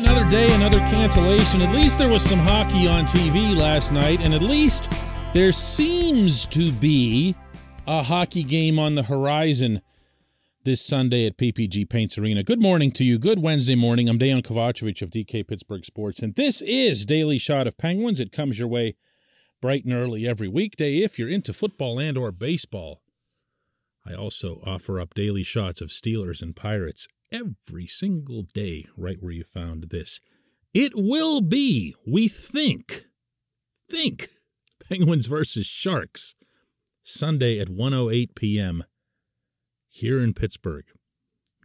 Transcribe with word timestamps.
Another 0.00 0.24
day, 0.30 0.50
another 0.54 0.78
cancellation. 0.78 1.60
At 1.60 1.74
least 1.74 1.98
there 1.98 2.08
was 2.08 2.22
some 2.22 2.38
hockey 2.38 2.88
on 2.88 3.04
TV 3.04 3.54
last 3.54 3.92
night, 3.92 4.22
and 4.22 4.32
at 4.32 4.40
least 4.40 4.90
there 5.34 5.52
seems 5.52 6.46
to 6.46 6.72
be 6.72 7.36
a 7.86 8.02
hockey 8.02 8.42
game 8.42 8.78
on 8.78 8.94
the 8.94 9.02
horizon 9.02 9.82
this 10.64 10.80
Sunday 10.80 11.26
at 11.26 11.36
PPG 11.36 11.86
Paints 11.90 12.16
Arena. 12.16 12.42
Good 12.42 12.62
morning 12.62 12.92
to 12.92 13.04
you. 13.04 13.18
Good 13.18 13.40
Wednesday 13.40 13.74
morning. 13.74 14.08
I'm 14.08 14.18
Dejan 14.18 14.42
Kovacevic 14.42 15.02
of 15.02 15.10
DK 15.10 15.46
Pittsburgh 15.46 15.84
Sports, 15.84 16.20
and 16.20 16.34
this 16.34 16.62
is 16.62 17.04
Daily 17.04 17.36
Shot 17.36 17.66
of 17.66 17.76
Penguins. 17.76 18.20
It 18.20 18.32
comes 18.32 18.58
your 18.58 18.68
way 18.68 18.96
bright 19.60 19.84
and 19.84 19.92
early 19.92 20.26
every 20.26 20.48
weekday 20.48 21.00
if 21.00 21.18
you're 21.18 21.28
into 21.28 21.52
football 21.52 21.98
and 21.98 22.16
or 22.16 22.32
baseball. 22.32 23.02
I 24.06 24.14
also 24.14 24.62
offer 24.64 24.98
up 24.98 25.12
daily 25.12 25.42
shots 25.42 25.82
of 25.82 25.90
Steelers 25.90 26.40
and 26.40 26.56
Pirates 26.56 27.06
every 27.32 27.86
single 27.86 28.42
day 28.42 28.86
right 28.96 29.18
where 29.20 29.32
you 29.32 29.44
found 29.44 29.90
this. 29.90 30.20
It 30.72 30.92
will 30.94 31.40
be, 31.40 31.94
we 32.06 32.28
think, 32.28 33.06
think, 33.88 34.28
Penguins 34.88 35.26
versus 35.26 35.66
Sharks, 35.66 36.34
Sunday 37.02 37.58
at 37.58 37.68
1:08 37.68 38.34
p.m. 38.34 38.84
here 39.88 40.20
in 40.20 40.34
Pittsburgh. 40.34 40.84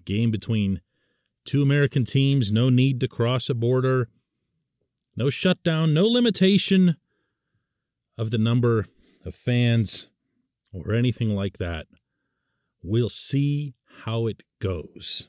Game 0.05 0.32
between 0.32 0.82
two 1.46 1.62
American 1.62 2.05
teams, 2.05 2.52
no 2.52 2.70
need 2.70 3.00
to 3.00 3.08
cross 3.08 3.50
a 3.50 3.54
border, 3.54 4.10
no 5.16 5.30
shutdown, 5.30 5.94
no 5.94 6.05
limitation 6.05 6.98
of 8.18 8.32
the 8.32 8.38
number 8.38 8.88
of 9.26 9.36
fans 9.36 10.08
or 10.74 10.94
anything 10.94 11.30
like 11.30 11.58
that. 11.58 11.88
We'll 12.84 13.10
see 13.10 13.76
how 14.04 14.27
it 14.27 14.44
goes. 14.60 15.27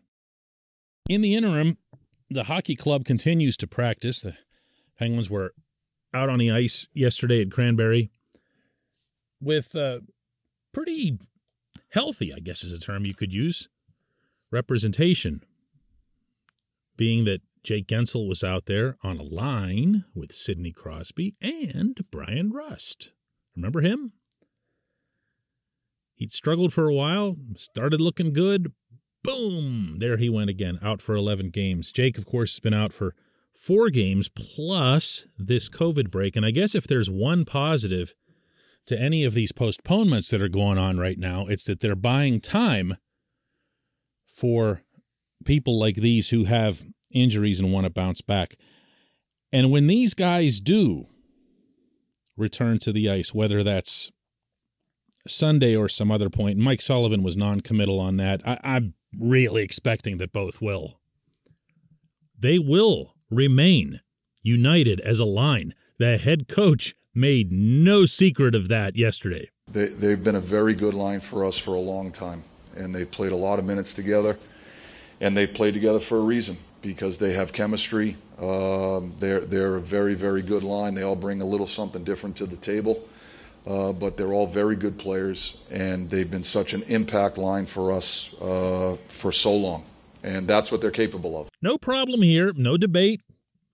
In 1.09 1.21
the 1.21 1.35
interim, 1.37 1.79
the 2.29 2.45
hockey 2.45 2.75
club 2.75 3.05
continues 3.05 3.57
to 3.59 3.69
practice. 3.69 4.21
The 4.21 4.37
Penguins 4.99 5.31
were 5.31 5.55
out 6.13 6.29
on 6.29 6.39
the 6.39 6.51
ice 6.51 6.89
yesterday 6.93 7.41
at 7.41 7.53
Cranberry 7.53 8.11
with 9.41 9.77
uh, 9.77 10.01
pretty 10.73 11.19
healthy, 11.91 12.35
I 12.35 12.41
guess 12.41 12.65
is 12.65 12.73
a 12.73 12.81
term 12.81 13.05
you 13.05 13.15
could 13.15 13.33
use, 13.33 13.69
representation. 14.51 15.43
Being 16.97 17.25
that 17.25 17.43
Jake 17.63 17.87
Guentzel 17.87 18.29
was 18.29 18.43
out 18.43 18.67
there 18.67 18.97
on 19.03 19.19
a 19.19 19.23
line 19.23 20.05
with 20.15 20.33
Sidney 20.33 20.73
Crosby 20.73 21.37
and 21.41 21.99
Bryan 22.11 22.51
Rust. 22.51 23.13
Remember 23.55 23.81
him? 23.81 24.13
He'd 26.15 26.33
struggled 26.33 26.73
for 26.73 26.89
a 26.89 26.95
while, 26.95 27.37
started 27.57 28.01
looking 28.01 28.33
good, 28.33 28.73
boom, 29.27 29.97
there 29.99 30.17
he 30.17 30.29
went 30.29 30.51
again, 30.51 30.79
out 30.83 31.03
for 31.03 31.15
11 31.15 31.51
games. 31.51 31.93
Jake, 31.93 32.17
of 32.17 32.25
course, 32.27 32.55
has 32.55 32.61
been 32.61 32.75
out 32.75 32.93
for 32.93 33.15
four 33.53 33.91
games 33.91 34.29
plus 34.29 35.27
this 35.39 35.69
COVID 35.69 36.11
break. 36.11 36.37
And 36.37 36.47
I 36.47 36.51
guess 36.51 36.75
if 36.75 36.87
there's 36.87 37.11
one 37.11 37.45
positive 37.45 38.15
to 38.87 38.99
any 38.99 39.25
of 39.25 39.35
these 39.35 39.53
postponements 39.53 40.31
that 40.31 40.43
are 40.43 40.49
going 40.49 40.79
on 40.79 40.99
right 40.99 41.19
now, 41.19 41.47
it's 41.47 41.65
that 41.65 41.81
they're 41.81 41.97
buying 41.97 42.41
time 42.41 42.97
for 44.27 44.83
people 45.45 45.79
like 45.79 45.97
these 45.97 46.29
who 46.29 46.45
have 46.45 46.85
injuries 47.11 47.61
and 47.61 47.73
want 47.73 47.85
to 47.85 47.91
bounce 47.91 48.21
back. 48.21 48.57
And 49.53 49.71
when 49.71 49.87
these 49.87 50.15
guys 50.15 50.61
do 50.61 51.07
return 52.37 52.79
to 52.81 52.93
the 52.93 53.11
ice, 53.11 53.33
whether 53.33 53.63
that's 53.63 54.13
Sunday 55.27 55.75
or 55.75 55.89
some 55.89 56.11
other 56.11 56.29
point, 56.31 56.59
Mike 56.59 56.81
Sullivan 56.81 57.23
was 57.23 57.37
non 57.37 57.61
committal 57.61 57.99
on 57.99 58.17
that. 58.19 58.47
I, 58.47 58.59
I'm 58.63 58.95
really 59.19 59.63
expecting 59.63 60.19
that 60.19 60.33
both 60.33 60.61
will. 60.61 61.01
They 62.39 62.59
will 62.59 63.15
remain 63.31 64.01
united 64.43 65.01
as 65.01 65.21
a 65.21 65.25
line. 65.25 65.75
The 65.99 66.19
head 66.19 66.49
coach 66.49 66.95
made 67.15 67.51
no 67.51 68.05
secret 68.05 68.55
of 68.55 68.69
that 68.69 68.97
yesterday. 68.97 69.51
They, 69.71 69.87
they've 69.87 70.23
been 70.23 70.37
a 70.37 70.41
very 70.41 70.75
good 70.75 70.95
line 70.95 71.21
for 71.21 71.45
us 71.45 71.59
for 71.59 71.75
a 71.75 71.81
long 71.81 72.13
time, 72.13 72.45
and 72.77 72.95
they've 72.95 73.11
played 73.11 73.33
a 73.33 73.37
lot 73.37 73.59
of 73.59 73.65
minutes 73.65 73.95
together, 73.95 74.39
and 75.21 75.37
they 75.37 75.47
played 75.47 75.75
together 75.75 75.99
for 75.99 76.19
a 76.19 76.21
reason 76.21 76.59
because 76.83 77.19
they 77.19 77.33
have 77.33 77.53
chemistry. 77.53 78.17
Um, 78.39 79.15
they're 79.19 79.41
they're 79.41 79.77
a 79.77 79.81
very 79.81 80.15
very 80.15 80.43
good 80.43 80.63
line. 80.63 80.95
They 80.95 81.03
all 81.03 81.17
bring 81.17 81.41
a 81.41 81.47
little 81.47 81.67
something 81.67 82.05
different 82.05 82.37
to 82.37 82.47
the 82.47 82.57
table. 82.57 83.03
Uh, 83.67 83.93
but 83.93 84.17
they're 84.17 84.33
all 84.33 84.47
very 84.47 84.77
good 84.77 84.97
players, 84.97 85.57
and 85.71 86.09
they've 86.09 86.31
been 86.31 86.45
such 86.45 86.73
an 86.73 86.83
impact 86.85 87.37
line 87.37 87.67
for 87.67 87.93
us 87.93 88.33
uh, 88.41 88.97
for 89.09 89.33
so 89.33 89.53
long. 89.53 89.85
And 90.23 90.47
that's 90.47 90.71
what 90.71 90.81
they're 90.81 90.91
capable 90.91 91.41
of. 91.41 91.49
No 91.61 91.77
problem 91.77 92.23
here, 92.23 92.53
no 92.55 92.77
debate, 92.77 93.23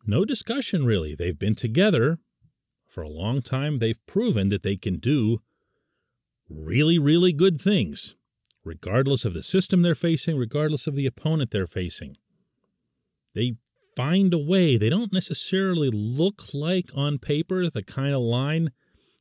no 0.06 0.24
discussion 0.24 0.84
really. 0.84 1.14
They've 1.14 1.38
been 1.38 1.54
together 1.54 2.18
for 2.88 3.02
a 3.02 3.08
long 3.08 3.42
time. 3.42 3.78
They've 3.78 4.04
proven 4.06 4.48
that 4.48 4.62
they 4.62 4.76
can 4.76 4.98
do 4.98 5.40
really, 6.48 6.98
really 6.98 7.32
good 7.32 7.60
things, 7.60 8.14
regardless 8.64 9.24
of 9.24 9.34
the 9.34 9.42
system 9.42 9.82
they're 9.82 9.94
facing, 9.94 10.36
regardless 10.36 10.86
of 10.86 10.94
the 10.94 11.06
opponent 11.06 11.50
they're 11.50 11.66
facing. 11.66 12.16
They 13.34 13.56
find 13.96 14.32
a 14.34 14.38
way. 14.38 14.76
They 14.76 14.90
don't 14.90 15.12
necessarily 15.12 15.90
look 15.90 16.52
like 16.52 16.90
on 16.94 17.18
paper 17.18 17.68
the 17.68 17.82
kind 17.82 18.14
of 18.14 18.20
line 18.20 18.72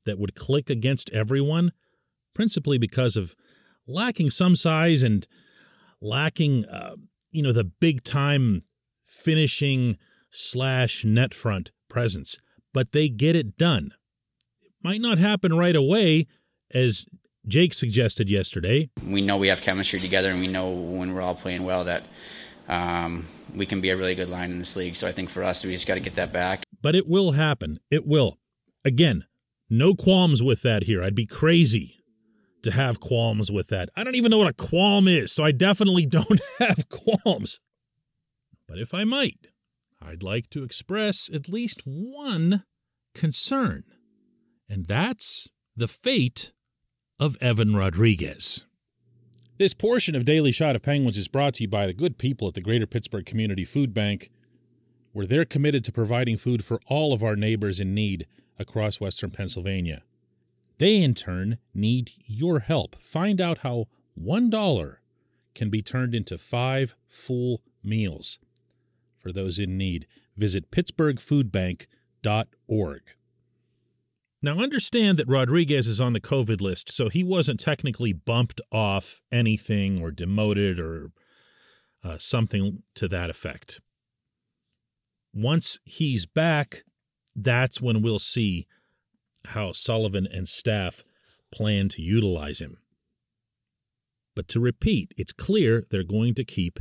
that 0.05 0.19
would 0.19 0.35
click 0.35 0.69
against 0.69 1.09
everyone, 1.11 1.71
principally 2.33 2.77
because 2.77 3.15
of 3.15 3.35
lacking 3.87 4.29
some 4.29 4.55
size 4.55 5.03
and 5.03 5.27
lacking, 6.01 6.65
uh, 6.65 6.95
you 7.31 7.41
know, 7.41 7.51
the 7.51 7.63
big 7.63 8.03
time 8.03 8.63
finishing 9.05 9.97
slash 10.29 11.03
net 11.05 11.33
front 11.33 11.71
presence. 11.89 12.37
But 12.73 12.93
they 12.93 13.09
get 13.09 13.35
it 13.35 13.57
done. 13.57 13.91
It 14.61 14.71
might 14.83 15.01
not 15.01 15.17
happen 15.17 15.57
right 15.57 15.75
away, 15.75 16.27
as 16.73 17.05
Jake 17.47 17.73
suggested 17.73 18.29
yesterday. 18.29 18.89
We 19.05 19.21
know 19.21 19.37
we 19.37 19.49
have 19.49 19.61
chemistry 19.61 19.99
together, 19.99 20.31
and 20.31 20.39
we 20.39 20.47
know 20.47 20.69
when 20.69 21.13
we're 21.13 21.21
all 21.21 21.35
playing 21.35 21.65
well 21.65 21.83
that 21.85 22.03
um, 22.67 23.27
we 23.53 23.65
can 23.65 23.81
be 23.81 23.89
a 23.89 23.97
really 23.97 24.15
good 24.15 24.29
line 24.29 24.51
in 24.51 24.59
this 24.59 24.75
league. 24.75 24.95
So 24.95 25.07
I 25.07 25.11
think 25.11 25.29
for 25.29 25.43
us, 25.43 25.65
we 25.65 25.73
just 25.73 25.87
got 25.87 25.95
to 25.95 25.99
get 25.99 26.15
that 26.15 26.31
back. 26.31 26.63
But 26.81 26.95
it 26.95 27.07
will 27.07 27.31
happen. 27.33 27.79
It 27.89 28.07
will. 28.07 28.37
Again, 28.85 29.25
no 29.71 29.95
qualms 29.95 30.43
with 30.43 30.61
that 30.61 30.83
here. 30.83 31.01
I'd 31.01 31.15
be 31.15 31.25
crazy 31.25 32.03
to 32.61 32.71
have 32.71 32.99
qualms 32.99 33.51
with 33.51 33.69
that. 33.69 33.89
I 33.95 34.03
don't 34.03 34.15
even 34.15 34.29
know 34.29 34.37
what 34.37 34.49
a 34.49 34.53
qualm 34.53 35.07
is, 35.07 35.31
so 35.31 35.43
I 35.43 35.51
definitely 35.51 36.05
don't 36.07 36.41
have 36.59 36.89
qualms. 36.89 37.59
But 38.67 38.77
if 38.77 38.93
I 38.93 39.03
might, 39.03 39.47
I'd 40.01 40.23
like 40.23 40.49
to 40.51 40.63
express 40.63 41.29
at 41.33 41.49
least 41.49 41.81
one 41.85 42.65
concern, 43.15 43.83
and 44.69 44.85
that's 44.85 45.47
the 45.75 45.87
fate 45.87 46.51
of 47.19 47.37
Evan 47.41 47.75
Rodrigues. 47.75 48.65
This 49.57 49.73
portion 49.73 50.15
of 50.15 50.25
Daily 50.25 50.51
Shot 50.51 50.75
of 50.75 50.81
Penguins 50.81 51.17
is 51.17 51.27
brought 51.27 51.55
to 51.55 51.63
you 51.63 51.67
by 51.67 51.85
the 51.85 51.93
good 51.93 52.17
people 52.17 52.47
at 52.47 52.55
the 52.55 52.61
Greater 52.61 52.87
Pittsburgh 52.87 53.25
Community 53.25 53.63
Food 53.63 53.93
Bank, 53.93 54.31
where 55.11 55.27
they're 55.27 55.45
committed 55.45 55.83
to 55.85 55.91
providing 55.91 56.37
food 56.37 56.65
for 56.65 56.79
all 56.87 57.13
of 57.13 57.23
our 57.23 57.35
neighbors 57.35 57.79
in 57.79 57.93
need 57.93 58.25
across 58.61 59.01
western 59.01 59.31
Pennsylvania. 59.31 60.03
They, 60.77 60.97
in 60.97 61.13
turn, 61.13 61.57
need 61.73 62.11
your 62.25 62.59
help. 62.59 62.95
Find 63.01 63.41
out 63.41 63.59
how 63.59 63.87
$1 64.19 64.95
can 65.53 65.69
be 65.69 65.81
turned 65.81 66.15
into 66.15 66.37
five 66.37 66.95
full 67.07 67.61
meals 67.83 68.39
for 69.19 69.31
those 69.31 69.59
in 69.59 69.77
need. 69.77 70.07
Visit 70.35 70.71
pittsburghfoodbank.org. 70.71 73.01
Now, 74.43 74.57
understand 74.57 75.19
that 75.19 75.27
Rodrigues 75.27 75.87
is 75.87 76.01
on 76.01 76.13
the 76.13 76.19
COVID 76.19 76.61
list, 76.61 76.91
so 76.91 77.09
he 77.09 77.23
wasn't 77.23 77.59
technically 77.59 78.11
bumped 78.11 78.59
off 78.71 79.21
anything 79.31 80.01
or 80.01 80.09
demoted 80.09 80.79
or 80.79 81.11
uh, 82.03 82.17
something 82.17 82.81
to 82.95 83.07
that 83.07 83.29
effect. 83.29 83.81
Once 85.31 85.77
he's 85.85 86.25
back, 86.25 86.83
that's 87.35 87.81
when 87.81 88.01
we'll 88.01 88.19
see 88.19 88.67
how 89.45 89.71
Sullivan 89.71 90.27
and 90.27 90.47
staff 90.47 91.03
plan 91.51 91.89
to 91.89 92.01
utilize 92.01 92.59
him. 92.59 92.77
But 94.35 94.47
to 94.49 94.59
repeat, 94.59 95.13
it's 95.17 95.33
clear 95.33 95.85
they're 95.89 96.03
going 96.03 96.35
to 96.35 96.45
keep 96.45 96.79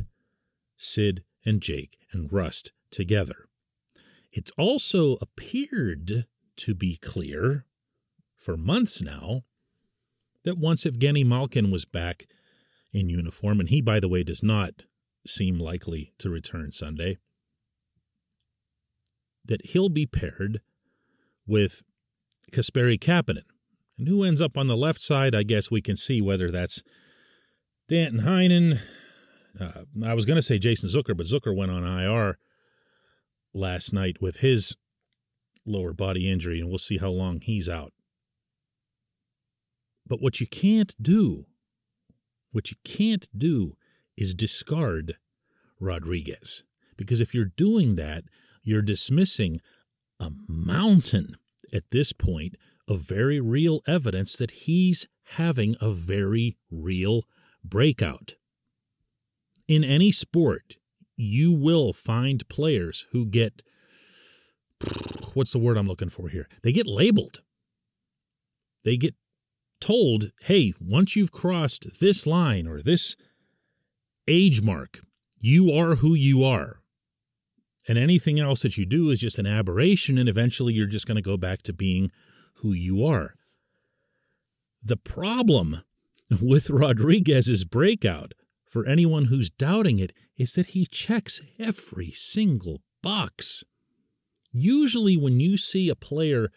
Sid 0.77 1.23
and 1.45 1.61
Jake 1.61 1.97
and 2.11 2.31
Rust 2.31 2.71
together. 2.91 3.47
It's 4.31 4.51
also 4.57 5.17
appeared 5.21 6.25
to 6.57 6.75
be 6.75 6.97
clear 6.97 7.65
for 8.37 8.55
months 8.55 9.01
now 9.01 9.41
that 10.43 10.57
once 10.57 10.85
Evgeny 10.85 11.25
Malkin 11.25 11.71
was 11.71 11.85
back 11.85 12.27
in 12.93 13.09
uniform, 13.09 13.59
and 13.59 13.69
he, 13.69 13.81
by 13.81 13.99
the 13.99 14.07
way, 14.07 14.23
does 14.23 14.41
not 14.41 14.85
seem 15.25 15.59
likely 15.59 16.13
to 16.17 16.29
return 16.29 16.71
Sunday, 16.71 17.17
that 19.45 19.65
he'll 19.67 19.89
be 19.89 20.05
paired 20.05 20.61
with 21.45 21.83
Kasperi 22.51 22.99
Kapanen. 22.99 23.43
And 23.97 24.07
who 24.07 24.23
ends 24.23 24.41
up 24.41 24.57
on 24.57 24.67
the 24.67 24.75
left 24.75 25.01
side, 25.01 25.35
I 25.35 25.43
guess 25.43 25.69
we 25.69 25.81
can 25.81 25.95
see 25.95 26.21
whether 26.21 26.49
that's 26.51 26.83
Danton 27.87 28.21
Heinen. 28.21 28.79
Uh, 29.59 29.83
I 30.05 30.13
was 30.13 30.25
going 30.25 30.37
to 30.37 30.41
say 30.41 30.57
Jason 30.57 30.89
Zucker, 30.89 31.15
but 31.15 31.27
Zucker 31.27 31.55
went 31.55 31.71
on 31.71 31.83
IR 31.83 32.37
last 33.53 33.93
night 33.93 34.21
with 34.21 34.37
his 34.37 34.75
lower 35.65 35.93
body 35.93 36.31
injury, 36.31 36.59
and 36.59 36.69
we'll 36.69 36.77
see 36.77 36.97
how 36.97 37.09
long 37.09 37.41
he's 37.41 37.69
out. 37.69 37.93
But 40.07 40.21
what 40.21 40.39
you 40.39 40.47
can't 40.47 40.95
do, 41.01 41.45
what 42.51 42.71
you 42.71 42.77
can't 42.83 43.27
do 43.37 43.75
is 44.17 44.33
discard 44.33 45.17
Rodrigues. 45.79 46.63
Because 46.97 47.21
if 47.21 47.33
you're 47.33 47.45
doing 47.45 47.95
that, 47.95 48.23
you're 48.63 48.81
dismissing 48.81 49.57
a 50.19 50.31
mountain 50.47 51.35
at 51.73 51.91
this 51.91 52.13
point 52.13 52.55
of 52.87 52.99
very 52.99 53.39
real 53.39 53.81
evidence 53.87 54.35
that 54.37 54.51
he's 54.51 55.07
having 55.35 55.75
a 55.79 55.91
very 55.91 56.57
real 56.69 57.23
breakout. 57.63 58.35
In 59.67 59.83
any 59.83 60.11
sport, 60.11 60.77
you 61.15 61.51
will 61.51 61.93
find 61.93 62.47
players 62.49 63.07
who 63.11 63.25
get 63.25 63.61
what's 65.33 65.53
the 65.53 65.59
word 65.59 65.77
I'm 65.77 65.87
looking 65.87 66.09
for 66.09 66.29
here? 66.29 66.47
They 66.63 66.71
get 66.71 66.87
labeled. 66.87 67.41
They 68.83 68.97
get 68.97 69.15
told, 69.79 70.31
hey, 70.41 70.73
once 70.79 71.15
you've 71.15 71.31
crossed 71.31 71.99
this 71.99 72.25
line 72.25 72.67
or 72.67 72.81
this 72.81 73.15
age 74.27 74.61
mark, 74.61 75.01
you 75.39 75.71
are 75.71 75.95
who 75.95 76.13
you 76.13 76.43
are. 76.43 76.80
And 77.87 77.97
anything 77.97 78.39
else 78.39 78.61
that 78.61 78.77
you 78.77 78.85
do 78.85 79.09
is 79.09 79.19
just 79.19 79.39
an 79.39 79.47
aberration, 79.47 80.17
and 80.17 80.29
eventually 80.29 80.73
you're 80.73 80.85
just 80.85 81.07
going 81.07 81.15
to 81.15 81.21
go 81.21 81.37
back 81.37 81.61
to 81.63 81.73
being 81.73 82.11
who 82.55 82.73
you 82.73 83.05
are. 83.05 83.35
The 84.83 84.97
problem 84.97 85.81
with 86.41 86.69
Rodrigues's 86.69 87.63
breakout, 87.63 88.33
for 88.69 88.85
anyone 88.85 89.25
who's 89.25 89.49
doubting 89.49 89.99
it, 89.99 90.13
is 90.37 90.53
that 90.53 90.67
he 90.67 90.85
checks 90.85 91.41
every 91.59 92.11
single 92.11 92.81
box. 93.01 93.63
Usually, 94.51 95.17
when 95.17 95.39
you 95.39 95.57
see 95.57 95.89
a 95.89 95.95
player 95.95 96.51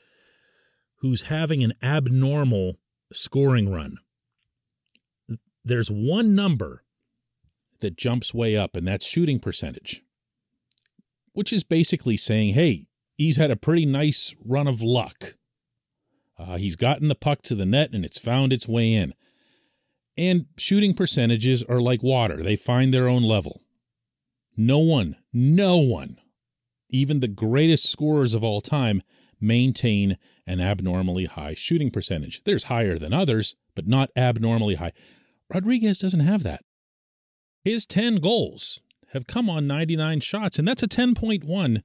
who's 0.96 1.22
having 1.22 1.62
an 1.62 1.74
abnormal 1.82 2.76
scoring 3.12 3.70
run, 3.70 3.96
there's 5.64 5.90
one 5.90 6.34
number 6.34 6.84
that 7.80 7.96
jumps 7.96 8.32
way 8.32 8.56
up, 8.56 8.76
and 8.76 8.86
that's 8.86 9.06
shooting 9.06 9.40
percentage, 9.40 10.02
which 11.34 11.52
is 11.52 11.62
basically 11.62 12.16
saying, 12.16 12.54
hey, 12.54 12.86
he's 13.16 13.36
had 13.36 13.50
a 13.50 13.56
pretty 13.56 13.86
nice 13.86 14.34
run 14.44 14.66
of 14.66 14.82
luck. 14.82 15.36
Uh, 16.38 16.56
he's 16.56 16.76
gotten 16.76 17.08
the 17.08 17.14
puck 17.14 17.42
to 17.42 17.54
the 17.54 17.66
net 17.66 17.92
and 17.92 18.04
it's 18.04 18.18
found 18.18 18.52
its 18.52 18.66
way 18.66 18.92
in. 18.92 19.14
And 20.16 20.46
shooting 20.56 20.94
percentages 20.94 21.62
are 21.64 21.80
like 21.80 22.02
water, 22.02 22.42
they 22.42 22.56
find 22.56 22.94
their 22.94 23.08
own 23.08 23.22
level. 23.22 23.60
No 24.56 24.78
one, 24.78 25.16
no 25.32 25.76
one 25.76 26.18
even 26.94 27.18
the 27.18 27.28
greatest 27.28 27.90
scorers 27.90 28.34
of 28.34 28.44
all 28.44 28.60
time 28.60 29.02
maintain 29.40 30.16
an 30.46 30.60
abnormally 30.60 31.24
high 31.24 31.54
shooting 31.54 31.90
percentage. 31.90 32.42
There's 32.44 32.64
higher 32.64 32.98
than 32.98 33.12
others, 33.12 33.56
but 33.74 33.88
not 33.88 34.10
abnormally 34.16 34.76
high. 34.76 34.92
Rodrigues 35.52 35.98
doesn't 35.98 36.20
have 36.20 36.44
that. 36.44 36.62
His 37.64 37.84
10 37.84 38.16
goals 38.16 38.80
have 39.14 39.26
come 39.26 39.48
on 39.48 39.66
99 39.66 40.20
shots, 40.20 40.58
and 40.58 40.68
that's 40.68 40.82
a 40.82 40.88
10.1 40.88 41.82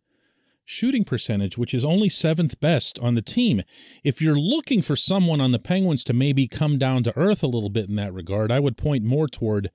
shooting 0.66 1.04
percentage, 1.04 1.58
which 1.58 1.74
is 1.74 1.86
only 1.86 2.10
seventh 2.10 2.60
best 2.60 3.00
on 3.00 3.16
the 3.16 3.22
team. 3.22 3.64
If 4.04 4.22
you're 4.22 4.40
looking 4.40 4.82
for 4.82 4.96
someone 4.96 5.40
on 5.40 5.52
the 5.52 5.60
Penguins 5.60 6.04
to 6.06 6.14
maybe 6.14 6.48
come 6.48 6.78
down 6.78 7.04
to 7.04 7.18
earth 7.18 7.42
a 7.42 7.48
little 7.48 7.70
bit 7.70 7.88
in 7.88 7.96
that 7.96 8.14
regard, 8.14 8.52
I 8.52 8.60
would 8.60 8.78
point 8.78 9.04
more 9.04 9.28
toward 9.28 9.72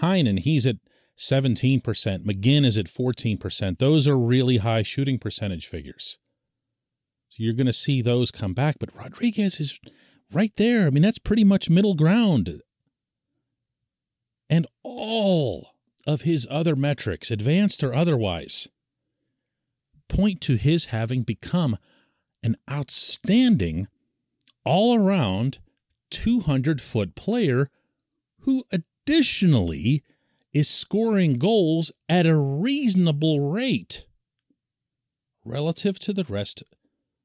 Heinen. 0.00 0.40
He's 0.40 0.66
at 0.66 0.76
17%. 1.18 1.82
McGinn 1.82 2.64
is 2.64 2.78
at 2.78 2.86
14%. 2.86 3.78
Those 3.78 4.08
are 4.08 4.18
really 4.18 4.56
high 4.58 4.82
shooting 4.82 5.18
percentage 5.18 5.66
figures. 5.66 6.18
So 7.28 7.42
you're 7.42 7.54
going 7.54 7.66
to 7.66 7.72
see 7.72 8.02
those 8.02 8.30
come 8.30 8.54
back. 8.54 8.76
But 8.78 8.94
Rodrigues 8.94 9.60
is 9.60 9.78
right 10.32 10.52
there. 10.56 10.86
I 10.86 10.90
mean, 10.90 11.02
that's 11.02 11.18
pretty 11.18 11.44
much 11.44 11.70
middle 11.70 11.94
ground. 11.94 12.62
And 14.50 14.66
all 14.82 15.71
of 16.06 16.22
his 16.22 16.46
other 16.50 16.76
metrics, 16.76 17.30
advanced 17.30 17.82
or 17.82 17.94
otherwise, 17.94 18.68
point 20.08 20.40
to 20.42 20.56
his 20.56 20.86
having 20.86 21.22
become 21.22 21.78
an 22.42 22.56
outstanding, 22.70 23.88
all 24.64 24.96
around 24.96 25.58
200 26.10 26.80
foot 26.80 27.14
player 27.14 27.70
who 28.40 28.64
additionally 28.70 30.02
is 30.52 30.68
scoring 30.68 31.34
goals 31.34 31.92
at 32.08 32.26
a 32.26 32.36
reasonable 32.36 33.40
rate 33.40 34.04
relative 35.44 35.98
to 35.98 36.12
the 36.12 36.24
rest 36.24 36.62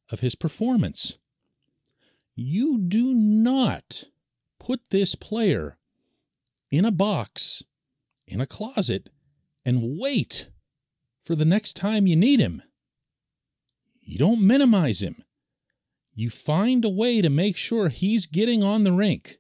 of 0.10 0.22
his 0.22 0.36
performance. 0.36 1.18
You 2.36 2.78
do 2.78 3.14
not 3.14 4.06
put 4.60 4.82
this 4.90 5.16
player 5.16 5.78
in 6.72 6.86
a 6.86 6.92
box, 6.92 7.64
in 8.28 8.42
a 8.42 8.46
closet, 8.46 9.10
and 9.66 10.00
wait 10.00 10.50
for 11.24 11.36
the 11.36 11.46
next 11.46 11.76
time 11.76 12.08
you 12.08 12.16
need 12.16 12.40
him. 12.40 12.62
You 14.02 14.18
don't 14.18 14.46
minimize 14.46 15.02
him. 15.02 15.24
You 16.14 16.30
find 16.30 16.84
a 16.84 16.90
way 16.90 17.22
to 17.22 17.30
make 17.30 17.58
sure 17.58 17.90
he's 17.90 18.26
getting 18.26 18.64
on 18.64 18.84
the 18.84 18.92
rink. 18.92 19.38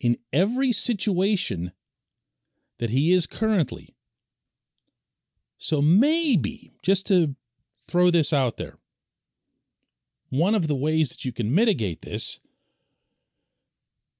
In 0.00 0.16
every 0.32 0.72
situation 0.72 1.70
that 2.78 2.90
he 2.90 3.12
is 3.12 3.28
currently. 3.28 3.94
So 5.58 5.80
maybe, 5.80 6.72
just 6.82 7.06
to 7.06 7.36
throw 7.86 8.10
this 8.10 8.32
out 8.32 8.56
there, 8.56 8.78
one 10.28 10.56
of 10.56 10.66
the 10.66 10.74
ways 10.74 11.10
that 11.10 11.24
you 11.24 11.30
can 11.30 11.54
mitigate 11.54 12.02
this 12.02 12.40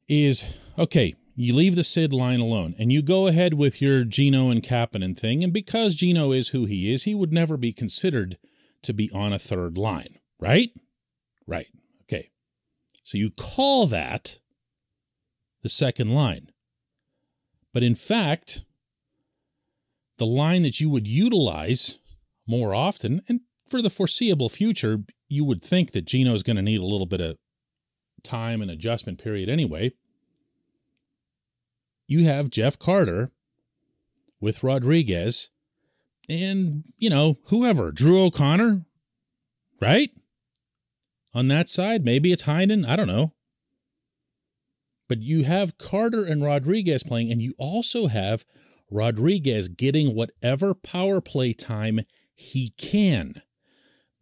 is 0.07 0.45
okay, 0.79 1.17
you 1.35 1.55
leave 1.55 1.77
the 1.77 1.85
Sid 1.85 2.13
line 2.13 2.41
alone 2.41 2.75
and 2.79 2.93
you 2.93 3.03
go 3.03 3.27
ahead 3.27 3.55
with 3.55 3.81
your 3.81 4.05
Gino 4.05 4.51
and 4.51 4.63
Kapanen 4.63 5.19
thing. 5.19 5.43
And 5.43 5.53
because 5.53 5.95
Gino 5.95 6.33
is 6.33 6.49
who 6.49 6.67
he 6.67 6.93
is, 6.93 7.05
he 7.05 7.15
would 7.15 7.33
never 7.33 7.57
be 7.57 7.73
considered 7.73 8.39
to 8.83 8.93
be 8.93 9.11
on 9.13 9.33
a 9.33 9.39
third 9.39 9.79
line, 9.79 10.19
right? 10.39 10.71
Right. 11.47 11.69
Okay. 12.03 12.31
So 13.05 13.17
you 13.19 13.31
call 13.31 13.87
that 13.87 14.39
the 15.63 15.69
second 15.69 16.11
line. 16.11 16.49
But 17.73 17.83
in 17.83 17.95
fact, 17.95 18.65
the 20.19 20.27
line 20.27 20.63
that 20.63 20.81
you 20.81 20.91
would 20.91 21.07
utilize 21.07 21.99
more 22.47 22.75
often, 22.75 23.23
and 23.29 23.41
for 23.69 23.81
the 23.81 23.91
foreseeable 23.91 24.49
future, 24.49 24.99
you 25.29 25.45
would 25.45 25.63
think 25.63 25.93
that 25.93 26.05
Gino 26.05 26.35
is 26.35 26.43
going 26.43 26.57
to 26.57 26.63
need 26.63 26.81
a 26.81 26.87
little 26.87 27.07
bit 27.07 27.21
of 27.21 27.39
time 28.23 28.61
and 28.61 28.71
adjustment 28.71 29.19
period 29.23 29.49
anyway. 29.49 29.93
You 32.07 32.25
have 32.27 32.51
Jeff 32.51 32.79
Carter 32.79 33.31
with 34.41 34.63
Rodrigues 34.63 35.51
and, 36.29 36.85
you 36.99 37.11
know, 37.11 37.39
whoever, 37.47 37.91
Drew 37.91 38.23
O'Connor, 38.23 38.85
right? 39.81 40.11
On 41.35 41.49
that 41.49 41.69
side, 41.69 42.05
maybe 42.05 42.33
it's 42.33 42.43
Heinen, 42.45 42.87
I 42.87 42.97
don't 42.97 43.09
know. 43.09 43.33
But 45.09 45.23
you 45.23 45.45
have 45.45 45.79
Carter 45.79 46.25
and 46.25 46.43
Rodrigues 46.43 47.03
playing, 47.03 47.31
and 47.31 47.43
you 47.43 47.55
also 47.59 48.07
have 48.07 48.45
Rodrigues 48.91 49.69
getting 49.69 50.15
whatever 50.15 50.75
power 50.75 51.21
play 51.21 51.53
time 51.53 52.01
he 52.35 52.71
can, 52.77 53.43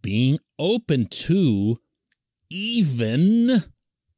being 0.03 0.39
open 0.59 1.07
to 1.07 1.81
even 2.49 3.65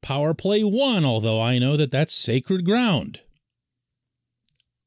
power 0.03 0.35
play 0.35 0.63
one, 0.63 1.05
although 1.05 1.41
I 1.41 1.59
know 1.59 1.77
that 1.77 1.91
that's 1.91 2.15
sacred 2.15 2.65
ground. 2.65 3.21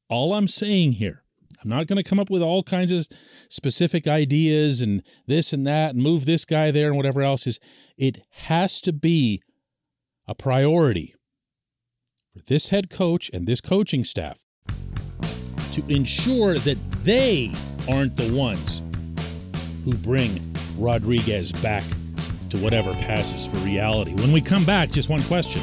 All 0.08 0.34
I'm 0.34 0.48
saying 0.48 0.92
here, 0.92 1.24
I'm 1.62 1.70
not 1.70 1.86
going 1.86 1.96
to 1.96 2.08
come 2.08 2.20
up 2.20 2.30
with 2.30 2.42
all 2.42 2.62
kinds 2.62 2.92
of 2.92 3.08
specific 3.48 4.06
ideas 4.06 4.80
and 4.80 5.02
this 5.26 5.52
and 5.52 5.66
that 5.66 5.94
and 5.94 6.02
move 6.02 6.26
this 6.26 6.44
guy 6.44 6.70
there 6.70 6.88
and 6.88 6.96
whatever 6.96 7.22
else 7.22 7.46
is. 7.46 7.58
It 7.96 8.22
has 8.30 8.80
to 8.82 8.92
be 8.92 9.42
a 10.28 10.34
priority 10.34 11.14
for 12.32 12.40
this 12.46 12.68
head 12.68 12.88
coach 12.88 13.30
and 13.32 13.46
this 13.46 13.60
coaching 13.60 14.04
staff 14.04 14.44
to 15.72 15.84
ensure 15.88 16.56
that 16.58 16.78
they 17.02 17.52
aren't 17.88 18.16
the 18.16 18.32
ones 18.32 18.82
who 19.84 19.92
bring 19.94 20.40
Rodrigues 20.78 21.52
back 21.52 21.84
to 22.50 22.58
whatever 22.58 22.92
passes 22.92 23.46
for 23.46 23.56
reality. 23.58 24.14
When 24.14 24.30
we 24.30 24.40
come 24.40 24.64
back, 24.64 24.90
just 24.90 25.08
one 25.08 25.22
question. 25.24 25.62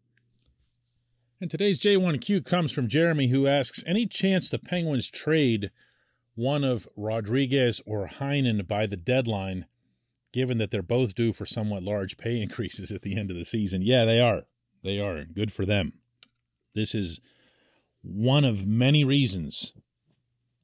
And 1.41 1.49
today's 1.49 1.79
J1Q 1.79 2.45
comes 2.45 2.71
from 2.71 2.87
Jeremy, 2.87 3.29
who 3.29 3.47
asks 3.47 3.83
Any 3.87 4.05
chance 4.05 4.47
the 4.47 4.59
Penguins 4.59 5.09
trade 5.09 5.71
one 6.35 6.63
of 6.63 6.87
Rodrigues 6.95 7.81
or 7.87 8.07
Heinen 8.07 8.67
by 8.67 8.85
the 8.85 8.95
deadline, 8.95 9.65
given 10.31 10.59
that 10.59 10.69
they're 10.69 10.83
both 10.83 11.15
due 11.15 11.33
for 11.33 11.47
somewhat 11.47 11.81
large 11.81 12.15
pay 12.17 12.39
increases 12.39 12.91
at 12.91 13.01
the 13.01 13.17
end 13.17 13.31
of 13.31 13.37
the 13.37 13.43
season? 13.43 13.81
Yeah, 13.81 14.05
they 14.05 14.19
are. 14.19 14.43
They 14.83 14.99
are. 14.99 15.25
Good 15.25 15.51
for 15.51 15.65
them. 15.65 15.93
This 16.75 16.93
is 16.93 17.19
one 18.03 18.45
of 18.45 18.67
many 18.67 19.03
reasons 19.03 19.73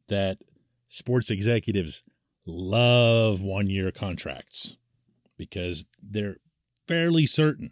that 0.10 0.38
sports 0.90 1.32
executives 1.32 2.04
love 2.46 3.42
one 3.42 3.68
year 3.68 3.92
contracts 3.92 4.78
because 5.38 5.86
they're 6.04 6.38
fairly 6.88 7.26
certain 7.26 7.72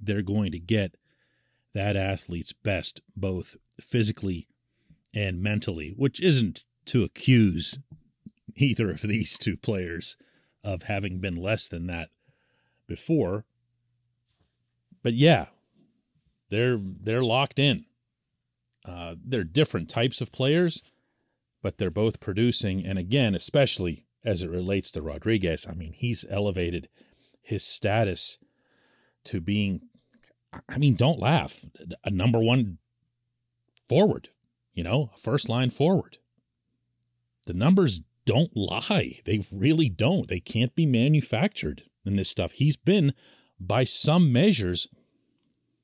they're 0.00 0.22
going 0.22 0.52
to 0.52 0.60
get 0.60 0.94
that 1.74 1.96
athlete's 1.96 2.52
best, 2.52 3.00
both 3.16 3.56
physically 3.80 4.48
and 5.14 5.42
mentally, 5.42 5.94
which 5.96 6.20
isn't 6.20 6.64
to 6.86 7.04
accuse 7.04 7.78
either 8.56 8.90
of 8.90 9.02
these 9.02 9.38
two 9.38 9.56
players 9.56 10.16
of 10.64 10.84
having 10.84 11.20
been 11.20 11.36
less 11.36 11.68
than 11.68 11.86
that 11.86 12.10
before. 12.86 13.44
But 15.02 15.14
yeah, 15.14 15.46
they're 16.50 16.78
they're 16.78 17.22
locked 17.22 17.58
in. 17.58 17.84
Uh, 18.84 19.14
they're 19.22 19.44
different 19.44 19.88
types 19.88 20.20
of 20.20 20.32
players, 20.32 20.82
but 21.62 21.78
they're 21.78 21.90
both 21.90 22.20
producing. 22.20 22.84
And 22.84 22.98
again, 22.98 23.34
especially 23.34 24.06
as 24.24 24.42
it 24.42 24.50
relates 24.50 24.90
to 24.92 25.02
Rodrigues, 25.02 25.66
I 25.68 25.74
mean, 25.74 25.92
he's 25.92 26.24
elevated 26.28 26.88
his 27.42 27.64
status 27.64 28.38
to 29.24 29.40
being 29.40 29.82
I 30.68 30.78
mean, 30.78 30.94
don't 30.94 31.18
laugh. 31.18 31.64
A 32.04 32.10
number 32.10 32.38
one 32.38 32.78
forward, 33.88 34.30
you 34.72 34.82
know, 34.82 35.10
first 35.18 35.48
line 35.48 35.70
forward. 35.70 36.18
The 37.46 37.54
numbers 37.54 38.02
don't 38.24 38.54
lie. 38.56 39.20
They 39.24 39.46
really 39.50 39.88
don't. 39.88 40.28
They 40.28 40.40
can't 40.40 40.74
be 40.74 40.86
manufactured 40.86 41.84
in 42.04 42.16
this 42.16 42.28
stuff. 42.28 42.52
He's 42.52 42.76
been, 42.76 43.14
by 43.58 43.84
some 43.84 44.32
measures, 44.32 44.88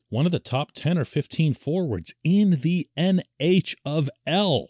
one 0.08 0.26
of 0.26 0.32
the 0.32 0.38
top 0.38 0.72
10 0.72 0.98
or 0.98 1.04
15 1.04 1.54
forwards 1.54 2.14
in 2.22 2.60
the 2.60 2.88
NH 2.96 3.74
of 3.84 4.10
L 4.26 4.68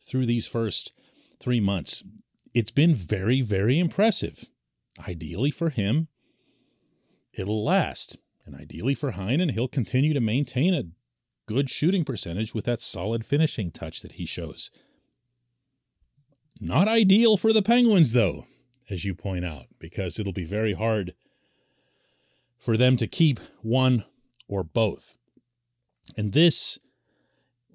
through 0.00 0.26
these 0.26 0.46
first 0.46 0.92
three 1.40 1.60
months. 1.60 2.02
It's 2.54 2.70
been 2.70 2.94
very, 2.94 3.42
very 3.42 3.78
impressive. 3.78 4.48
Ideally 5.06 5.50
for 5.50 5.70
him, 5.70 6.08
it'll 7.36 7.64
last. 7.64 8.18
And 8.44 8.54
ideally 8.54 8.94
for 8.94 9.12
Heinen, 9.12 9.52
he'll 9.52 9.68
continue 9.68 10.14
to 10.14 10.20
maintain 10.20 10.74
a 10.74 10.84
good 11.46 11.70
shooting 11.70 12.04
percentage 12.04 12.54
with 12.54 12.64
that 12.64 12.80
solid 12.80 13.24
finishing 13.24 13.70
touch 13.70 14.02
that 14.02 14.12
he 14.12 14.26
shows. 14.26 14.70
Not 16.60 16.88
ideal 16.88 17.36
for 17.36 17.52
the 17.52 17.62
Penguins, 17.62 18.12
though, 18.12 18.46
as 18.88 19.04
you 19.04 19.14
point 19.14 19.44
out, 19.44 19.66
because 19.78 20.18
it'll 20.18 20.32
be 20.32 20.44
very 20.44 20.74
hard 20.74 21.14
for 22.58 22.76
them 22.76 22.96
to 22.96 23.06
keep 23.06 23.38
one 23.62 24.04
or 24.48 24.64
both. 24.64 25.16
And 26.16 26.32
this 26.32 26.78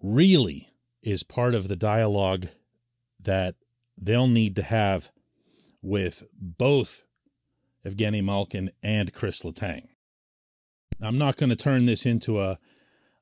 really 0.02 0.70
is 1.04 1.24
part 1.24 1.54
of 1.54 1.68
the 1.68 1.76
dialogue 1.76 2.48
that 3.20 3.56
they'll 3.98 4.28
need 4.28 4.56
to 4.56 4.64
have 4.64 5.12
with 5.82 6.24
both 6.34 7.04
Evgeny 7.86 8.24
Malkin 8.24 8.72
and 8.84 9.14
Chris 9.14 9.42
Letang. 9.42 9.88
I'm 11.02 11.18
not 11.18 11.38
going 11.38 11.50
to 11.50 11.56
turn 11.56 11.86
this 11.86 12.06
into 12.06 12.42
a 12.42 12.60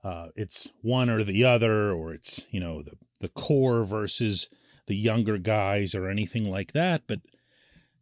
uh, 0.04 0.28
it's 0.36 0.70
one 0.82 1.10
or 1.10 1.24
the 1.24 1.44
other, 1.44 1.92
or 1.92 2.14
it's 2.14 2.48
you 2.52 2.60
know 2.60 2.82
the 2.82 2.94
the 3.20 3.30
core 3.30 3.84
versus 3.84 4.50
the 4.88 4.96
younger 4.96 5.38
guys 5.38 5.94
or 5.94 6.08
anything 6.08 6.50
like 6.50 6.72
that. 6.74 7.04
But 7.08 7.20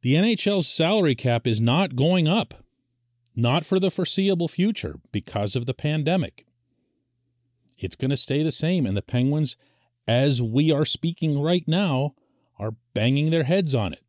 the 0.01 0.13
NHL's 0.13 0.67
salary 0.67 1.15
cap 1.15 1.47
is 1.47 1.59
not 1.59 1.95
going 1.95 2.27
up, 2.27 2.53
not 3.35 3.65
for 3.65 3.79
the 3.79 3.91
foreseeable 3.91 4.47
future 4.47 4.99
because 5.11 5.55
of 5.55 5.65
the 5.65 5.73
pandemic. 5.73 6.45
It's 7.79 7.95
going 7.95 8.11
to 8.11 8.17
stay 8.17 8.43
the 8.43 8.51
same, 8.51 8.85
and 8.85 8.97
the 8.97 9.01
Penguins, 9.01 9.55
as 10.07 10.41
we 10.41 10.71
are 10.71 10.85
speaking 10.85 11.39
right 11.39 11.67
now, 11.67 12.13
are 12.59 12.75
banging 12.93 13.29
their 13.29 13.43
heads 13.43 13.75
on 13.75 13.93
it 13.93 14.01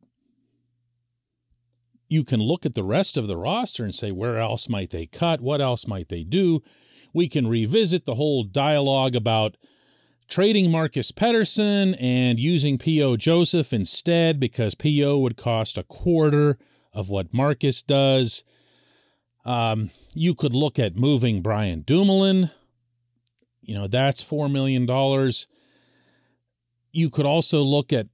you 2.09 2.23
can 2.23 2.41
look 2.41 2.65
at 2.65 2.73
the 2.73 2.83
rest 2.83 3.15
of 3.15 3.27
the 3.27 3.37
roster 3.37 3.83
and 3.83 3.93
say, 3.93 4.11
where 4.11 4.39
else 4.39 4.67
might 4.67 4.89
they 4.89 5.05
cut? 5.05 5.39
What 5.39 5.61
else 5.61 5.87
might 5.87 6.09
they 6.09 6.23
do? 6.23 6.61
We 7.13 7.29
can 7.29 7.47
revisit 7.47 8.05
the 8.05 8.15
whole 8.15 8.43
dialogue 8.43 9.15
about 9.15 9.55
trading 10.27 10.71
Marcus 10.71 11.11
Pettersson 11.11 11.95
and 11.99 12.39
using 12.39 12.79
P.O. 12.79 13.17
Joseph 13.17 13.71
instead 13.71 14.39
because 14.39 14.73
P.O. 14.75 15.19
would 15.19 15.37
cost 15.37 15.77
a 15.77 15.83
quarter 15.83 16.57
of 16.93 17.09
what 17.09 17.33
Marcus 17.33 17.83
does. 17.83 18.43
Um, 19.45 19.91
you 20.13 20.33
could 20.33 20.55
look 20.55 20.79
at 20.79 20.95
moving 20.95 21.41
Brian 21.41 21.81
Dumoulin. 21.81 22.49
You 23.61 23.75
know, 23.75 23.87
that's 23.87 24.23
$4 24.23 24.51
million. 24.51 24.87
You 26.91 27.09
could 27.11 27.25
also 27.27 27.61
look 27.61 27.93
at 27.93 28.07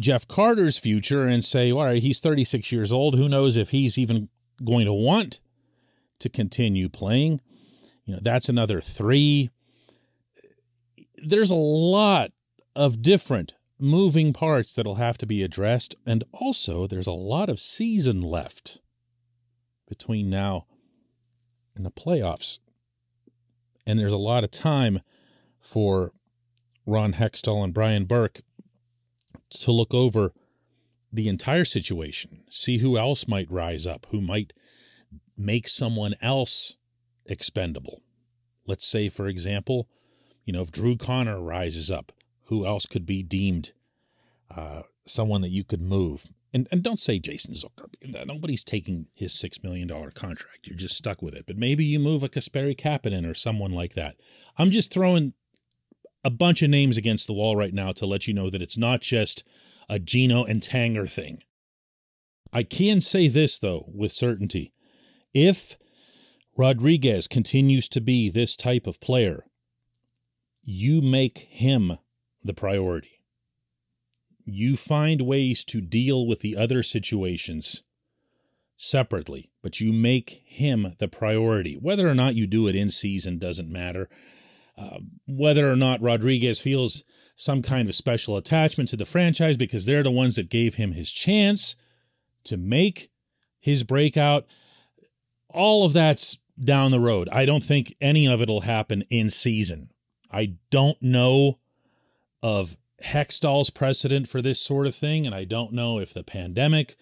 Jeff 0.00 0.26
Carter's 0.26 0.78
future 0.78 1.26
and 1.26 1.44
say, 1.44 1.70
all 1.70 1.84
right, 1.84 2.02
he's 2.02 2.20
36 2.20 2.72
years 2.72 2.90
old. 2.90 3.16
Who 3.16 3.28
knows 3.28 3.56
if 3.56 3.70
he's 3.70 3.98
even 3.98 4.28
going 4.64 4.86
to 4.86 4.92
want 4.92 5.40
to 6.18 6.28
continue 6.28 6.88
playing? 6.88 7.40
You 8.06 8.14
know, 8.14 8.20
that's 8.22 8.48
another 8.48 8.80
three. 8.80 9.50
There's 11.22 11.50
a 11.50 11.54
lot 11.54 12.32
of 12.74 13.02
different 13.02 13.54
moving 13.78 14.32
parts 14.32 14.74
that'll 14.74 14.96
have 14.96 15.18
to 15.18 15.26
be 15.26 15.42
addressed. 15.42 15.94
And 16.06 16.24
also, 16.32 16.86
there's 16.86 17.06
a 17.06 17.12
lot 17.12 17.48
of 17.48 17.60
season 17.60 18.22
left 18.22 18.80
between 19.88 20.30
now 20.30 20.66
and 21.74 21.84
the 21.84 21.90
playoffs. 21.90 22.58
And 23.86 23.98
there's 23.98 24.12
a 24.12 24.18
lot 24.18 24.44
of 24.44 24.50
time 24.50 25.00
for 25.58 26.12
Ron 26.86 27.14
Hextall 27.14 27.62
and 27.62 27.74
Brian 27.74 28.04
Burke 28.04 28.40
to 29.50 29.72
look 29.72 29.92
over 29.92 30.32
the 31.12 31.28
entire 31.28 31.64
situation, 31.64 32.44
see 32.50 32.78
who 32.78 32.96
else 32.96 33.26
might 33.26 33.50
rise 33.50 33.86
up, 33.86 34.06
who 34.10 34.20
might 34.20 34.52
make 35.36 35.68
someone 35.68 36.14
else 36.22 36.76
expendable. 37.26 38.00
Let's 38.66 38.86
say, 38.86 39.08
for 39.08 39.26
example, 39.26 39.88
you 40.44 40.52
know, 40.52 40.62
if 40.62 40.70
Drew 40.70 40.96
Connor 40.96 41.40
rises 41.40 41.90
up, 41.90 42.12
who 42.44 42.66
else 42.66 42.86
could 42.86 43.06
be 43.06 43.22
deemed 43.22 43.72
uh, 44.54 44.82
someone 45.06 45.40
that 45.40 45.50
you 45.50 45.64
could 45.64 45.80
move? 45.80 46.26
And, 46.52 46.66
and 46.72 46.82
don't 46.82 46.98
say 46.98 47.18
Jason 47.18 47.54
Zucker. 47.54 47.88
Nobody's 48.26 48.64
taking 48.64 49.06
his 49.14 49.34
$6 49.34 49.62
million 49.62 49.88
contract. 49.88 50.66
You're 50.66 50.76
just 50.76 50.96
stuck 50.96 51.22
with 51.22 51.34
it. 51.34 51.46
But 51.46 51.56
maybe 51.56 51.84
you 51.84 52.00
move 52.00 52.22
a 52.22 52.28
Kasperi 52.28 52.76
Kapanen 52.76 53.28
or 53.28 53.34
someone 53.34 53.72
like 53.72 53.94
that. 53.94 54.16
I'm 54.58 54.72
just 54.72 54.92
throwing 54.92 55.34
a 56.24 56.30
bunch 56.30 56.62
of 56.62 56.70
names 56.70 56.96
against 56.96 57.26
the 57.26 57.32
wall 57.32 57.56
right 57.56 57.74
now 57.74 57.92
to 57.92 58.06
let 58.06 58.26
you 58.26 58.34
know 58.34 58.50
that 58.50 58.62
it's 58.62 58.78
not 58.78 59.00
just 59.00 59.44
a 59.88 59.98
Gino 59.98 60.44
and 60.44 60.60
Tanger 60.60 61.10
thing. 61.10 61.42
I 62.52 62.62
can 62.62 63.00
say 63.00 63.28
this, 63.28 63.58
though, 63.58 63.90
with 63.94 64.12
certainty. 64.12 64.72
If 65.32 65.78
Rodrigues 66.56 67.28
continues 67.28 67.88
to 67.90 68.00
be 68.00 68.28
this 68.28 68.56
type 68.56 68.86
of 68.86 69.00
player, 69.00 69.46
you 70.62 71.00
make 71.00 71.38
him 71.50 71.98
the 72.42 72.54
priority. 72.54 73.22
You 74.44 74.76
find 74.76 75.22
ways 75.22 75.64
to 75.64 75.80
deal 75.80 76.26
with 76.26 76.40
the 76.40 76.56
other 76.56 76.82
situations 76.82 77.82
separately, 78.76 79.50
but 79.62 79.80
you 79.80 79.92
make 79.92 80.42
him 80.44 80.94
the 80.98 81.08
priority. 81.08 81.74
Whether 81.74 82.08
or 82.08 82.14
not 82.14 82.34
you 82.34 82.46
do 82.46 82.66
it 82.66 82.74
in 82.74 82.90
season 82.90 83.38
doesn't 83.38 83.70
matter. 83.70 84.08
Whether 85.26 85.70
or 85.70 85.76
not 85.76 86.02
Rodrigues 86.02 86.58
feels 86.58 87.04
some 87.36 87.62
kind 87.62 87.88
of 87.88 87.94
special 87.94 88.36
attachment 88.36 88.88
to 88.90 88.96
the 88.96 89.06
franchise 89.06 89.56
because 89.56 89.86
they're 89.86 90.02
the 90.02 90.10
ones 90.10 90.36
that 90.36 90.50
gave 90.50 90.74
him 90.74 90.92
his 90.92 91.10
chance 91.10 91.74
to 92.44 92.56
make 92.56 93.10
his 93.58 93.82
breakout. 93.82 94.46
All 95.48 95.84
of 95.84 95.92
that's 95.92 96.38
down 96.62 96.90
the 96.90 97.00
road. 97.00 97.28
I 97.32 97.44
don't 97.44 97.64
think 97.64 97.94
any 98.00 98.26
of 98.26 98.42
it'll 98.42 98.62
happen 98.62 99.04
in 99.10 99.30
season. 99.30 99.90
I 100.30 100.56
don't 100.70 101.00
know 101.02 101.58
of 102.42 102.76
Hextall's 103.02 103.70
precedent 103.70 104.28
for 104.28 104.42
this 104.42 104.60
sort 104.60 104.86
of 104.86 104.94
thing, 104.94 105.26
and 105.26 105.34
I 105.34 105.44
don't 105.44 105.72
know 105.72 105.98
if 105.98 106.12
the 106.12 106.22
pandemic 106.22 106.96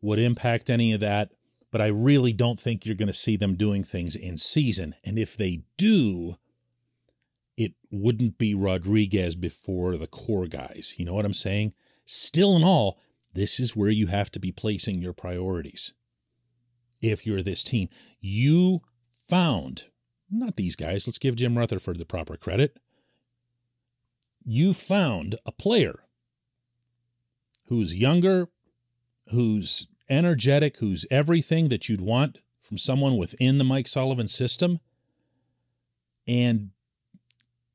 would 0.00 0.18
impact 0.18 0.70
any 0.70 0.92
of 0.92 1.00
that, 1.00 1.32
but 1.70 1.80
I 1.80 1.86
really 1.86 2.32
don't 2.32 2.58
think 2.58 2.84
you're 2.84 2.94
going 2.94 3.08
to 3.08 3.12
see 3.12 3.36
them 3.36 3.56
doing 3.56 3.84
things 3.84 4.16
in 4.16 4.36
season. 4.36 4.94
And 5.04 5.18
if 5.18 5.36
they 5.36 5.62
do, 5.76 6.36
it 7.56 7.72
wouldn't 7.90 8.38
be 8.38 8.54
Rodrigues 8.54 9.34
before 9.34 9.96
the 9.96 10.06
core 10.06 10.46
guys. 10.46 10.94
You 10.96 11.04
know 11.04 11.14
what 11.14 11.24
I'm 11.24 11.34
saying? 11.34 11.74
Still, 12.04 12.56
in 12.56 12.64
all, 12.64 12.98
this 13.32 13.58
is 13.58 13.76
where 13.76 13.90
you 13.90 14.08
have 14.08 14.30
to 14.32 14.40
be 14.40 14.52
placing 14.52 15.00
your 15.00 15.12
priorities. 15.12 15.92
If 17.00 17.26
you're 17.26 17.42
this 17.42 17.64
team, 17.64 17.88
you 18.20 18.80
found, 19.06 19.84
not 20.30 20.56
these 20.56 20.76
guys, 20.76 21.06
let's 21.06 21.18
give 21.18 21.36
Jim 21.36 21.56
Rutherford 21.56 21.98
the 21.98 22.04
proper 22.04 22.36
credit. 22.36 22.78
You 24.44 24.74
found 24.74 25.36
a 25.46 25.52
player 25.52 26.04
who's 27.66 27.96
younger, 27.96 28.48
who's 29.30 29.86
energetic, 30.08 30.78
who's 30.78 31.06
everything 31.10 31.68
that 31.68 31.88
you'd 31.88 32.00
want 32.00 32.38
from 32.60 32.78
someone 32.78 33.16
within 33.16 33.58
the 33.58 33.64
Mike 33.64 33.88
Sullivan 33.88 34.28
system. 34.28 34.80
And 36.26 36.70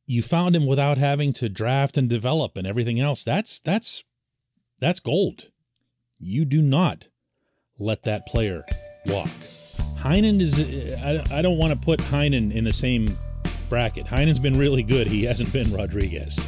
you 0.10 0.24
found 0.24 0.56
him 0.56 0.66
without 0.66 0.98
having 0.98 1.32
to 1.32 1.48
draft 1.48 1.96
and 1.96 2.10
develop 2.10 2.58
and 2.58 2.66
everything 2.66 3.00
else. 3.00 3.24
That's 3.24 3.60
that's 3.60 4.04
that's 4.80 5.00
gold. 5.00 5.52
You 6.18 6.46
do 6.46 6.64
not 6.64 7.10
let 7.78 8.02
that 8.04 8.26
player 8.26 8.66
walk. 9.06 9.30
Heinen 10.00 10.42
is 10.42 10.60
I, 10.96 11.24
I 11.32 11.44
don't 11.44 11.60
want 11.60 11.74
to 11.74 11.80
put 11.80 12.00
Heinen 12.00 12.52
in 12.52 12.64
the 12.64 12.74
same 12.74 13.08
bracket. 13.70 14.08
Heinen's 14.08 14.40
been 14.40 14.58
really 14.58 14.82
good. 14.82 15.06
He 15.06 15.26
hasn't 15.26 15.54
been 15.54 15.72
Rodrigues. 15.72 16.44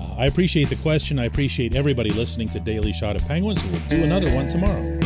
Uh, 0.00 0.16
I 0.18 0.26
appreciate 0.26 0.68
the 0.68 0.76
question. 0.76 1.20
I 1.20 1.26
appreciate 1.26 1.76
everybody 1.76 2.10
listening 2.10 2.48
to 2.48 2.58
Daily 2.58 2.92
Shot 2.92 3.14
of 3.14 3.22
Penguins. 3.28 3.64
We'll 3.66 4.00
do 4.00 4.02
another 4.02 4.34
one 4.34 4.48
tomorrow. 4.48 4.99